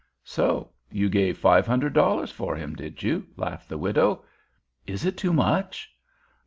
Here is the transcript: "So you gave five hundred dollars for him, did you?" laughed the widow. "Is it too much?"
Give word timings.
"So 0.23 0.71
you 0.91 1.09
gave 1.09 1.37
five 1.37 1.67
hundred 1.67 1.93
dollars 1.93 2.31
for 2.31 2.55
him, 2.55 2.75
did 2.75 3.03
you?" 3.03 3.27
laughed 3.37 3.69
the 3.69 3.77
widow. 3.77 4.23
"Is 4.87 5.05
it 5.05 5.15
too 5.15 5.31
much?" 5.31 5.91